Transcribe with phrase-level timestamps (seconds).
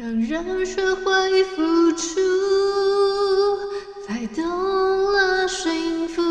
[0.00, 2.18] 让人学会付出，
[4.06, 4.42] 才懂
[5.12, 6.22] 了幸福。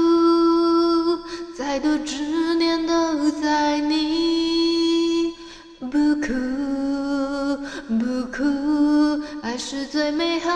[1.55, 5.35] 再多执念都在你，
[5.79, 6.33] 不哭
[7.99, 10.49] 不哭，爱是最美好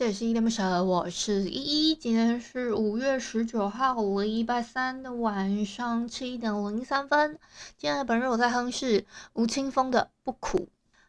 [0.00, 1.94] 这里是依依恋不舍，我是依依。
[1.94, 7.38] 今天是五月十九号，礼拜三的晚上七点零三分。
[7.76, 10.58] 今天的本日我在哼是吴青峰的《不苦》，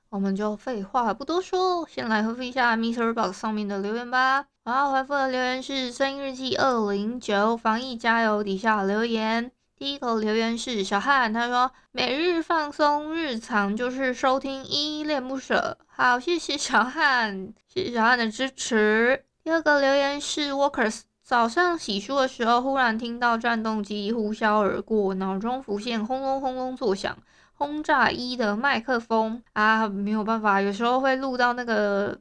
[0.09, 4.48] 我们就废话不多说，先来回复一下 MixerBox 上面的留言吧。
[4.66, 9.53] 我要回复的留言是声音日记二零九防疫加油底下留言。
[9.82, 15.76] 第一个留言是小汉，他说每日放松日常就是收听依恋不舍。
[15.88, 19.26] 好，谢谢小汉，谢谢小汉的支持。
[19.44, 27.18] 第二个留言是 Workers，早上洗漱的时候忽然听到战斗机呼啸而过，脑中浮现轰隆轰隆作响，
[27.56, 32.16] 轰炸一的麦克风啊，没有办法，有时候会录到那个，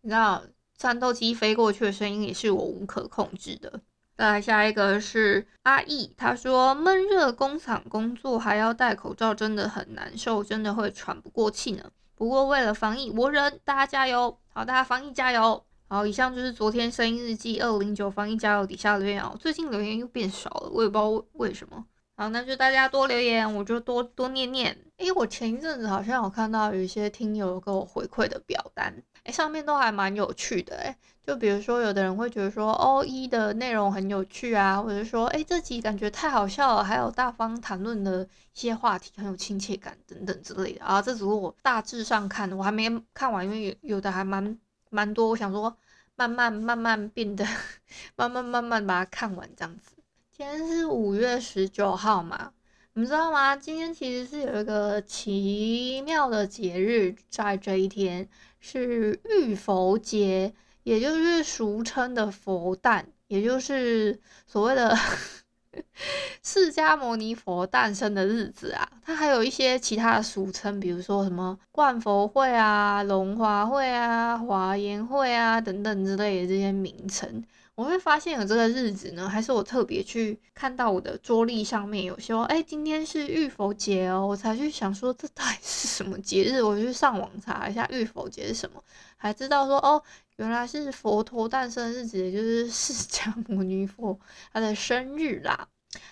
[0.00, 0.42] 你知道
[0.78, 3.82] 战斗机飞过去的声音，也是我无可控制的。
[4.16, 11.90] 再来下一个是阿易，他说闷热工厂工作还要戴口罩，真的很难受，真的会喘不过气呢。
[12.14, 14.38] 不过为了防疫，我忍，大家加油！
[14.52, 15.64] 好，大家防疫加油！
[15.88, 19.36] 好，以上就是昨天声音日记二零九防疫加油底下留言哦。
[19.40, 21.84] 最近留言又变少了，我也不知道为什么。
[22.16, 24.78] 好，那就大家多留言，我就多多念念。
[24.98, 28.94] 诶，我前一阵子好像有看到有一些听友给我回馈的表单。
[29.24, 30.96] 哎，上面都还蛮有趣的哎，
[31.26, 41.00] 就比如说，有的人会觉得说，哦，一的内容很有趣啊，或者说，哎，这集感觉太好笑了，还有大方谈论的一些话题很有亲切感等等之类的啊。
[41.00, 44.58] 这只是我大致上看的，我还没看完，因为有有的还蛮
[44.90, 45.74] 蛮多，我想说
[46.16, 47.46] 慢慢慢慢变得，
[48.16, 49.92] 慢慢慢慢把它看完这样子。
[50.30, 52.52] 今天是五月十九号嘛，
[52.96, 53.56] 你们知道吗？
[53.56, 58.28] 今天其实是有一个奇妙的节日在这一天。
[58.60, 64.96] 是浴佛节，也就是俗称的佛诞，也就是所谓的
[66.42, 68.88] 释迦牟尼佛诞生的日子啊。
[69.04, 77.44] 它还有一些其他的俗称，比如说什么冠佛会啊、龙华会啊、华严会啊等等之类的这些名称。
[77.76, 88.80] 我会发现有这个日子呢，还是我特别去看到我的桌历上面有说，哎，今天是浴佛节哦，我才去想说这到底是什么节日，我就去上网查一下浴佛节是什么，
[89.24, 90.02] 还知道说哦，
[90.36, 94.20] 原来是佛陀诞生日子，也就是释迦 牟尼佛
[94.52, 95.68] 他的生日啦。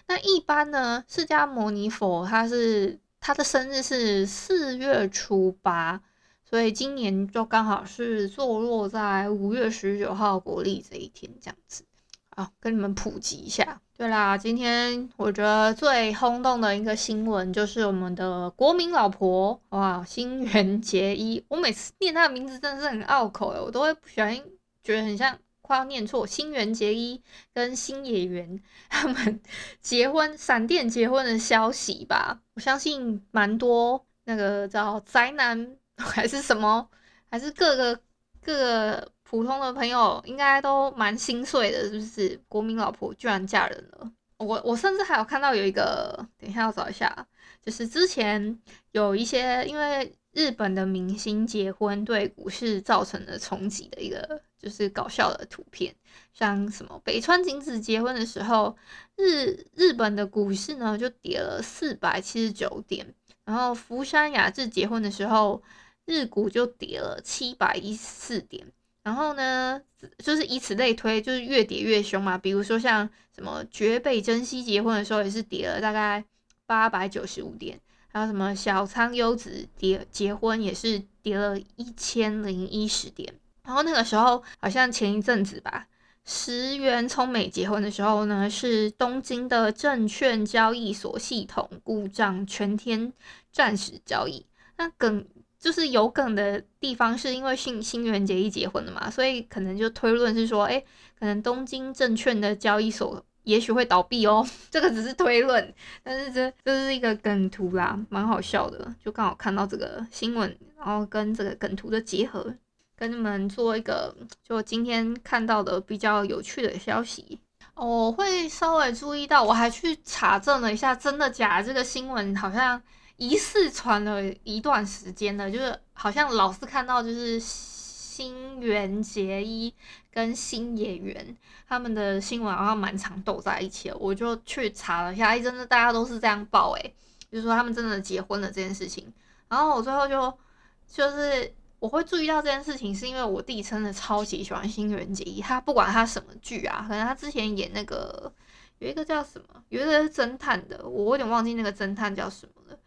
[0.06, 6.00] 那一般呢，释迦牟尼佛他是他的生日是四月初八。
[6.42, 11.84] 所以今年就刚好是坐落在五月十九号国历这一天，这样子
[12.30, 13.80] 啊，跟你们普及一下。
[14.02, 21.44] 对啦，今天我觉得最轰动的一个新闻就是我们的国民老婆哇，新垣结衣。
[21.46, 24.42] 我每次念她的名字真的是很拗口诶，我都会不小心
[24.82, 26.26] 觉得很像快要念错。
[26.26, 27.22] 新垣结衣
[27.54, 29.40] 跟星野源他们
[29.80, 35.76] 结婚，闪电结婚的消息吧，我相信蛮多那个叫宅男。
[35.96, 36.88] 还是什么？
[37.30, 38.00] 还是各个
[38.40, 42.38] 各个普通的朋友应该都蛮心碎的，是不是？
[42.48, 44.12] 国民老婆居然嫁人了！
[44.36, 47.26] 我我甚至还有看到有一个，等一下要找一下，
[47.62, 48.60] 就是之前
[48.90, 55.94] 有一些因为日本的明星结婚对股市造成了冲击的一个，就是搞笑的图片，
[56.34, 58.76] 像什么北川景子结婚的时候，
[59.16, 63.14] 日日本的股市呢就跌了四百七十九点，
[63.46, 65.62] 然后福山雅治结婚的时候。
[66.04, 68.66] 日股就跌了七百一十四点，
[69.02, 69.80] 然后呢，
[70.18, 72.38] 就是以此类推，就是越跌越凶嘛。
[72.38, 76.24] 比如说像什么绝北真希结婚的时候，也是跌了大概
[76.66, 83.34] 八百九十五点，还有什么小仓优子结结婚也是跌了一千零一十点。
[83.64, 85.86] 然后那个时候好像前一阵子吧，
[86.24, 93.12] 石原聪美结婚的时候呢，是东京的证券交易所系统故障，全天
[93.50, 94.46] 暂时交易。
[94.76, 95.26] 那更
[95.62, 100.82] 就是有梗的地方，是因为新新垣结衣结婚了嘛，所以可能就推论是说，哎、
[101.16, 104.44] 可能东京证券的交易所也许会倒闭哦。
[104.72, 105.72] 这个只是推论，
[106.02, 108.92] 但是这这是一个梗图啦，蛮好笑的。
[109.04, 112.52] 就刚好看到这个新闻，然后跟这个梗图的结合，
[112.96, 114.12] 跟你们做一个
[114.42, 117.38] 就今天看到的比较有趣的消息。
[117.76, 121.68] 我会稍微注意到，我还去查证了一下，真的假的？
[121.68, 122.82] 这个新闻好像
[123.16, 129.74] 疑似传了一段时间了，就是好像老是看到就是新垣结衣
[130.10, 131.36] 跟新演员
[131.68, 136.92] 他们的新闻好像蛮常斗在一起，我就去查了一下，哎，真的大家都是这样报，哎，
[137.30, 139.12] 就是说他们真的结婚了这件事情，
[139.48, 140.38] 然后我最后就
[140.86, 141.54] 就是。
[141.82, 145.40] 我会注意到这件事情，是因为我弟真的超级喜欢新垣结衣。
[145.40, 148.32] 他不管他什么剧啊，可能他之前演那个
[148.78, 152.78] 有一个叫什么，有一个是侦探的，我有点忘记那个侦探叫什么了。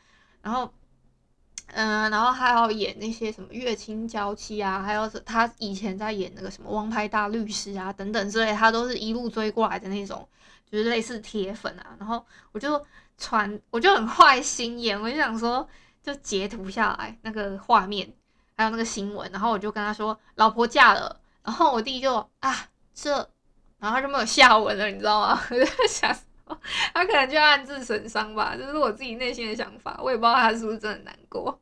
[0.45, 0.71] 然后，
[1.73, 10.29] 嗯、然后还要演那些什么月清娇妻啊，还有他以前在演那个什么王牌大律师啊等等之类，他都是一路追过来的那种，
[10.69, 11.95] 就是类似铁粉啊。
[11.97, 12.85] 然后我就
[13.17, 15.67] 传，我就很坏心眼，我就想说，
[16.03, 18.13] 就截图下来那个画面。
[18.57, 22.55] 还有那个新闻，然后我就跟他说老婆嫁了，然后我弟就啊
[22.93, 23.13] 这，
[23.79, 25.41] 然后他就没有下文了，你知道吗？
[25.49, 26.15] 我就想
[26.93, 31.59] 他可能就暗自损伤吧，这是我自己内心的想法，我也不知道他是不是真的难过。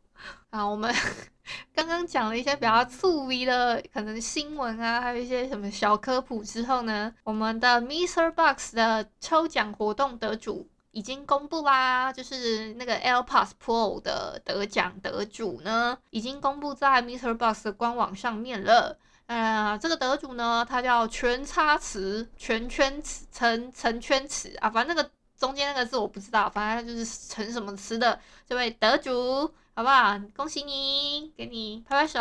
[0.50, 0.94] 啊，我们
[1.74, 8.32] 刚刚讲了一些比较粗鄙的可能新闻啊，还有一些什么小科普之后呢，我们的 Mr.
[8.32, 10.70] Box 的抽奖活动得主。
[10.96, 17.36] 已经公布啦，就是那个 AirPods Pro 的得奖得主呢，已经公布在 Mr.
[17.36, 19.00] Box 的官网上面了。
[19.34, 30.20] 哎呀，这个得主呢，他叫全叉词全圈词成成圈词啊，反正那个中间那个字我不知道，反正他就是成什么词的这位得主，好不好？
[30.36, 32.20] 恭喜你，给你拍拍手，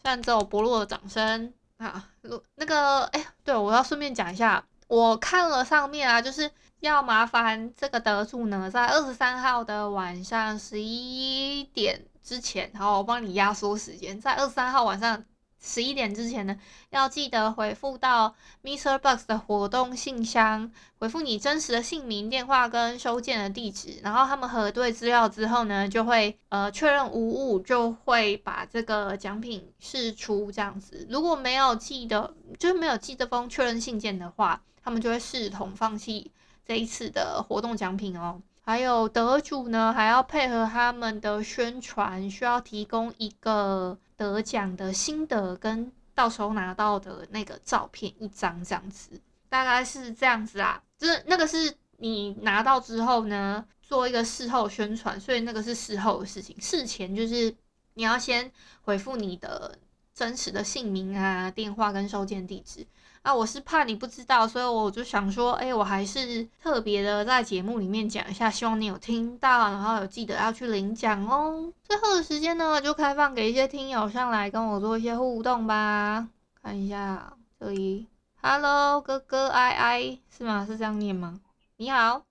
[0.00, 2.08] 虽然只有薄弱的掌声啊。
[2.54, 6.50] 那个，哎，对，我要顺便讲一下，我看了上面啊，就是。
[6.80, 15.24] 要麻烦这个得主呢，在二十三号的晚上十一点之前，好，我帮你压缩时间，在二十三号晚上
[15.58, 16.56] 十一点之前呢，
[16.90, 31.06] 要记得回复到 MixerBox 的活动信箱，回复你真实的姓名、电话跟收件的地址，然后他们核对资料之后呢，就会呃确认无误，就会把这个奖品释出这样子。
[31.08, 36.30] 如果没有寄的，就是没有寄这封确认信件的话，他们就会视同放弃。
[36.64, 50.82] 这一次的活动奖品哦，还有得主呢，还要配合他们的宣传，需要提供一个得奖的心得跟到时候拿到的那个照片一张，这样子，大概是这样子啊。
[50.98, 56.56] 就是那个是你拿到之后呢，做一个事后宣传，所以那个是事后的事情。
[56.60, 57.54] 事前就是
[57.94, 58.50] 你要先
[58.82, 59.78] 回复你的
[60.14, 62.84] 真实的姓名啊、电话跟收件地址。
[63.26, 71.72] 啊，我是怕你不知道，所以我就想说，哎、欸，我还是特别的在节目里面讲一下，希望你有听到，然后有记得要去领奖哦。
[71.82, 76.28] 最后的时间呢，就开放给一些听友上来跟我做一些互动吧。
[76.62, 78.06] 看一下这里
[78.40, 80.64] ，Hello，哥哥，I I 是吗？
[80.64, 81.40] 是这样念吗？
[81.78, 82.22] 你好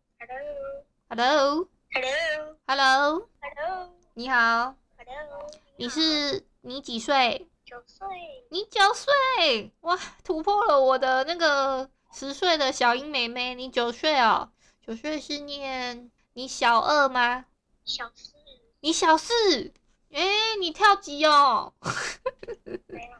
[1.09, 7.49] ，Hello，Hello，Hello，Hello，Hello，你好，Hello，你是你几岁？
[8.49, 13.55] 你九岁，哇，突破了我的那个十岁的小英妹妹。
[13.55, 14.51] 你九岁哦，
[14.85, 17.45] 九岁是念你小二吗？
[17.83, 18.33] 小四，
[18.81, 19.73] 你小四，
[20.11, 21.73] 哎、欸，你跳级哦。
[22.87, 23.17] 没有。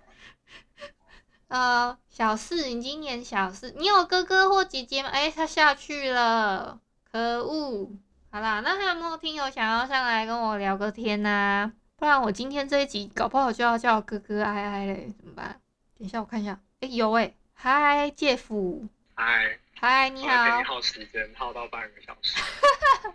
[1.48, 5.10] 呃，小四，你今年小四，你有哥哥或姐姐吗？
[5.10, 6.80] 哎、欸，他下去了，
[7.12, 7.92] 可恶。
[8.32, 11.74] 好啦，那还有没有听友想要上来跟我聊个天呐、啊？
[11.98, 15.62] 不然我今天这一集搞不好就要叫哥哥哀哀嘞，怎么办？
[15.98, 18.86] 等一下我看一下，哎、欸、有哎、欸，嗨介夫，
[19.16, 22.38] 嗨嗨你好，你耗时间耗到半个小时，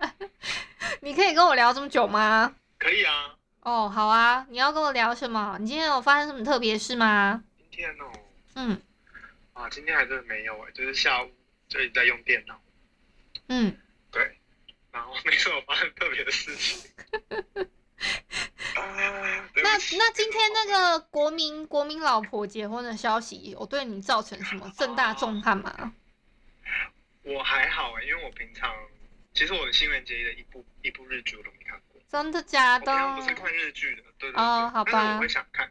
[1.03, 2.55] 你可以跟我聊这么久吗？
[2.79, 3.37] 可以啊。
[3.63, 5.59] 哦好啊，你要跟我聊什么？
[5.61, 7.45] 你今天有发生什么特别事吗？
[7.71, 8.11] 今天哦，
[8.55, 8.81] 嗯，
[9.53, 11.31] 啊今天还真的没有哎，就是下午
[11.69, 12.59] 就一直在用电脑，
[13.49, 13.77] 嗯，
[14.11, 14.39] 对，
[14.91, 16.91] 然后没什么发生特别的事情。
[19.62, 25.92] 那那今天那个国民国民老婆结婚的消息，有对你造成什么正大震撼吗？
[27.23, 28.75] 我还好哎，因为我平常
[29.35, 32.00] 其实我的新垣结衣的一部一部日剧我都没看过。
[32.09, 32.90] 真的假的？
[32.90, 34.42] 我平常不是看日剧的，对对对。
[34.42, 34.90] 哦，好吧。
[34.92, 35.71] 但是我会想看，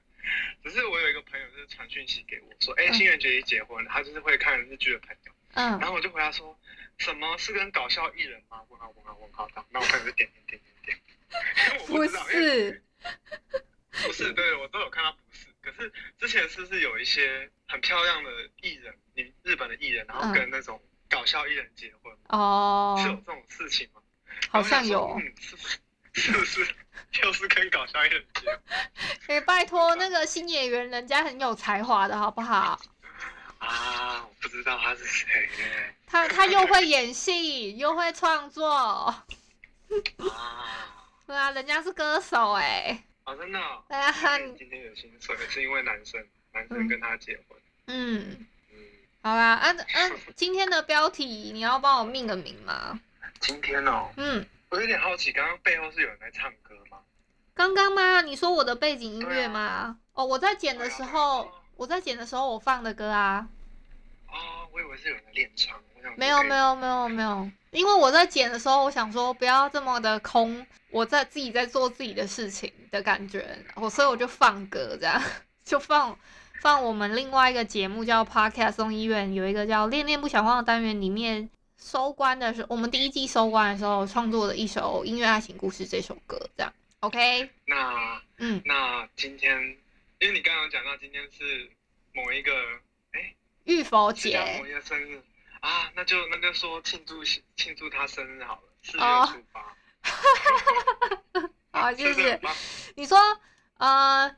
[0.64, 5.32] 只是我有一个朋友就是传讯息给我说，哎、欸，新垣结衣结婚了，他就是会看日剧的朋友。
[5.56, 5.80] 嗯。
[5.80, 6.58] 然后我就回答说，
[6.98, 8.62] 什么是跟搞笑艺人吗？
[8.70, 10.62] 问号问号问号，然后我朋友就点点点。
[11.88, 12.82] 不是，
[13.92, 15.48] 不是，对，我都有看到不是。
[15.62, 18.32] 可是之前是不是有一些很漂亮的
[18.62, 22.12] 艺人，你日本的艺人，然后跟那种搞笑艺人结婚？
[22.30, 24.02] 哦、嗯，是有这种事情吗？
[24.50, 25.58] 好像有，嗯、是
[26.14, 26.76] 是不是？
[27.12, 28.60] 就是跟搞笑艺人结婚？
[29.28, 32.80] 可以拜托那个新演员，人家很有才华的好不好？
[33.60, 35.28] 啊，我不知道他是谁。
[36.08, 38.66] 他他又会演戏，又会创作。
[40.18, 40.89] 啊，
[41.30, 43.04] 对啊，人家是歌手哎。
[43.24, 43.84] 啊，真的、哦。
[43.88, 44.12] 对啊，
[44.58, 46.20] 今天有心碎， 是因为男生，
[46.52, 47.56] 男生跟他结婚。
[47.86, 48.48] 嗯。
[48.72, 48.78] 嗯。
[49.22, 53.00] 好啦，啊啊， 今天的标题你要帮我命个名吗？
[53.40, 54.10] 今天哦。
[54.18, 54.44] 嗯。
[54.70, 56.98] 我有点好奇，刚刚背后是有人在唱歌吗？
[57.54, 58.22] 刚刚吗？
[58.22, 59.60] 你说我的背景音乐吗？
[59.62, 63.48] 啊、哦，我在剪的时候，啊、我在剪的时候我放的歌啊。
[64.30, 65.80] 哦，我以为是有人在练唱。
[66.18, 73.46] 没有没有没有没有，因为我在剪的时候，我想说不要这么的空，我在自己在做自己的事情的感觉，
[73.76, 75.22] 我所以我就放歌这样，
[75.64, 76.18] 就放
[76.62, 87.50] 放我们另外一个节目叫 Podcast 送医院，有一个叫恋恋不想忘的单元里面收官的时候，我们第一季收官的时候创作的一首音乐爱情故事这首歌这样，OK？
[87.66, 89.78] 那嗯，那今天
[90.20, 91.70] 因为你刚刚讲到今天是
[92.14, 92.52] 某一个
[93.12, 93.34] 哎
[93.66, 95.22] 浴佛节，某一个生日。
[95.62, 97.24] 啊，那就那就说庆祝
[97.56, 99.62] 庆祝他生日好了，四月初八。
[101.72, 102.40] 好， 谢谢。
[102.96, 103.18] 你说，
[103.78, 104.34] 呃，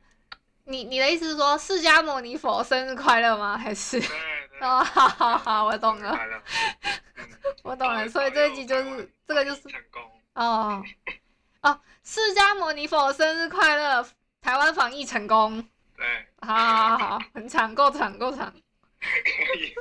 [0.66, 3.58] 你你的意思是说释迦牟尼佛生日快乐吗？
[3.58, 4.00] 还是？
[4.00, 4.60] 对对。
[4.62, 6.18] 哦，好好好，我懂了。
[7.16, 7.30] 嗯、
[7.64, 10.02] 我懂了，所以这一集就是这个就是成功。
[10.34, 10.84] 哦
[11.62, 14.08] 哦，释迦牟尼佛生日快乐，
[14.42, 15.68] 台湾防疫成功。
[15.96, 16.06] 对。
[16.42, 18.52] 好好好，很长，够长，够长。
[19.00, 19.76] 可以。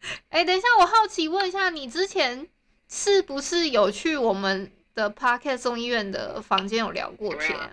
[0.30, 2.48] 哎、欸，等一下，我好奇问一下，你之前
[2.88, 7.70] 是不是有去我们的 Podcast 送医院的房间有聊过天啊？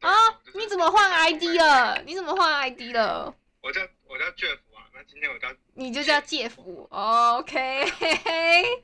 [0.00, 2.02] 啊啊你怎么换 ID 了？
[2.04, 3.34] 你怎么换 ID 了？
[3.62, 6.52] 我叫我叫 Jeff 啊，那今天我叫你就叫 Jeff。
[6.90, 7.84] OK。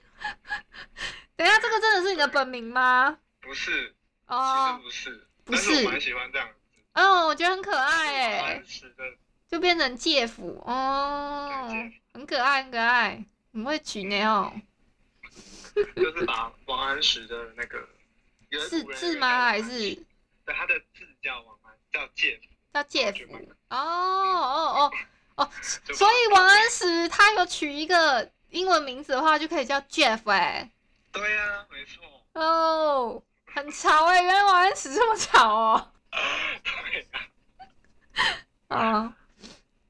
[1.36, 3.18] 等一下，这个真的是你的本名吗？
[3.40, 3.94] 不是。
[4.26, 4.80] 哦。
[4.82, 5.26] 不是。
[5.44, 5.84] 不是。
[5.84, 6.54] 我蛮喜欢这样子。
[6.94, 8.62] 哦，我觉得很可爱哎。
[9.54, 10.32] 就变成 Jeff
[10.64, 11.70] 哦。
[12.12, 14.52] 很可爱，很可爱，很会取呢哦。
[15.94, 17.88] 就是把王安石的那个
[18.68, 19.44] 字字吗？
[19.44, 19.94] 还是？
[20.44, 23.32] 对，他的字叫王安，叫介甫，叫介甫。
[23.70, 24.92] 哦哦哦
[25.36, 25.50] 哦，
[25.94, 30.68] 所以王安石他有取一个英文名字的话，就可以叫 Jeff 哎。
[31.12, 32.04] 对呀、啊，没错。
[32.32, 35.92] 哦，很潮哎，原来王安石这么潮哦。
[36.64, 37.20] 对呀、
[38.68, 39.16] 啊。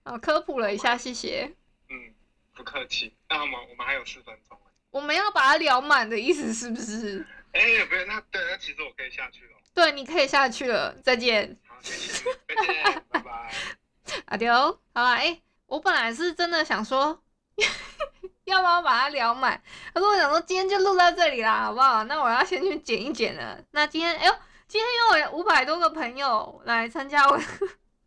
[0.05, 1.53] 啊，啊，科普了一下，谢谢。
[1.91, 2.15] 嗯
[2.55, 4.57] 不客气，那我们我们还有四分钟。
[4.91, 7.27] 我们要把它聊满的意思是不是？
[7.53, 9.51] 哎、欸，不是，那对，那其实我可以下去了。
[9.75, 11.59] 对，你可以下去了，再见。
[11.67, 13.53] 好，谢谢，再见，拜拜。
[14.27, 17.21] 阿丢，好吧，哎、欸，我本来是真的想说，
[18.45, 19.61] 要不要把它聊满？
[19.93, 22.05] 可是我想说，今天就录到这里啦，好不好？
[22.05, 23.61] 那我要先去剪一剪了。
[23.73, 24.35] 那今天，哎呦，
[24.69, 27.37] 今天又有五百多个朋友来参加我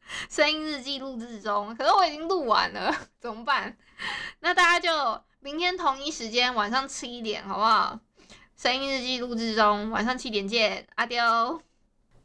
[0.30, 3.78] 声音日记录制中，可是我已经录完了，怎么办？
[4.40, 8.00] 那大家就明天同一时间晚上七点，好不好？
[8.56, 11.62] 声音日记录制中，晚上七点见，阿丢。